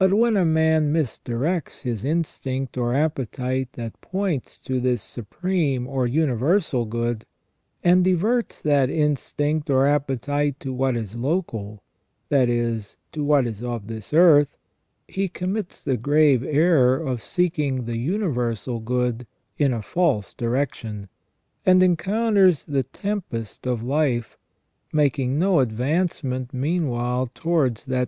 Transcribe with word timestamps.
But 0.00 0.12
when 0.12 0.36
a 0.36 0.44
man 0.44 0.92
misdirects 0.92 1.82
his 1.82 2.04
instinct 2.04 2.76
or 2.76 2.92
appetite 2.92 3.74
that 3.74 4.00
points 4.00 4.58
to 4.58 4.80
this 4.80 5.00
supreme 5.00 5.86
or 5.86 6.08
universal 6.08 6.84
good, 6.86 7.24
and 7.84 8.02
diverts 8.02 8.60
that 8.62 8.90
instinct 8.90 9.70
or 9.70 9.86
appetite 9.86 10.58
to 10.58 10.72
what 10.72 10.96
is 10.96 11.14
local, 11.14 11.84
that 12.30 12.48
is, 12.48 12.96
to 13.12 13.22
what 13.22 13.46
is 13.46 13.62
of 13.62 13.86
this 13.86 14.12
earth, 14.12 14.56
he 15.06 15.28
commits 15.28 15.84
the 15.84 15.96
grave 15.96 16.42
error 16.42 16.96
of 16.96 17.22
seeking 17.22 17.84
the 17.84 17.96
universal 17.96 18.80
good 18.80 19.24
in 19.56 19.72
a 19.72 19.82
false 19.82 20.34
direction, 20.34 21.08
and 21.64 21.80
encounters 21.80 22.64
the 22.64 22.82
tempest 22.82 23.68
of 23.68 23.84
life, 23.84 24.36
making 24.92 25.38
no 25.38 25.60
advancement 25.60 26.52
meanwhile 26.52 27.28
towards 27.32 27.36
that 27.36 27.38
270 27.38 27.38
IV//Y 27.38 27.38
MAN 27.38 27.38
WAS 27.38 27.38
NOT 27.38 27.40
CREATED 27.40 27.84
PERFECT. 27.94 28.02